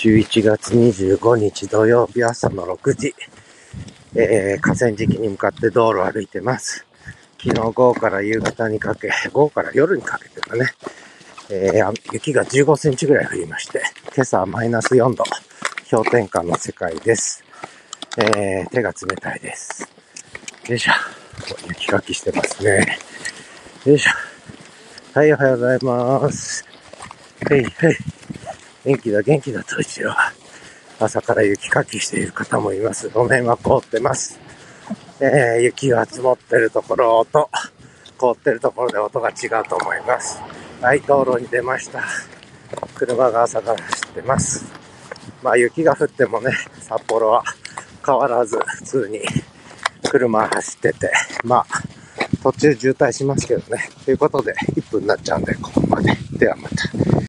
[0.00, 3.14] 11月25日土曜日朝の6時、
[4.14, 6.86] えー、河川敷に向かって道路を歩いてます。
[7.38, 10.72] 昨日午後から夕方にかけ、午後から夜にかけてかね、
[11.50, 13.82] えー、雪が15センチぐらい降りまして、
[14.14, 15.22] 今朝はマイナス4度、
[15.90, 17.44] 氷点下の世界です。
[18.16, 19.86] えー、手が冷たいです。
[20.66, 20.92] よいしょ。
[21.68, 22.98] 雪かきしてますね。
[23.84, 24.10] よいしょ。
[25.12, 26.64] はい、おはようございます。
[27.50, 28.19] はい、はい。
[28.84, 30.10] 元気だ、元気だと一応。
[30.98, 33.08] 朝から雪かきしている方もいます。
[33.08, 34.38] 路面は凍ってます。
[35.20, 37.50] えー、雪が積もってるところと、
[38.16, 40.40] 凍ってるところで音が違うと思います。
[40.80, 42.02] はい、道路に出ました。
[42.94, 44.64] 車が朝から走ってます。
[45.42, 46.50] まあ雪が降ってもね、
[46.80, 47.44] 札幌は
[48.04, 49.20] 変わらず普通に
[50.10, 51.12] 車走ってて、
[51.44, 51.66] まあ
[52.42, 53.88] 途中渋滞しますけどね。
[54.04, 56.14] ということで1分になっちゃうんで、ここまで。
[56.32, 57.09] ではまた。